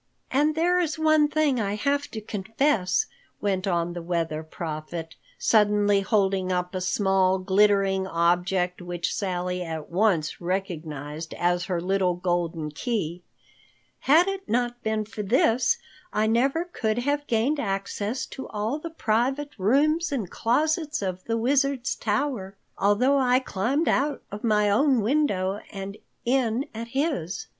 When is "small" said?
6.81-7.37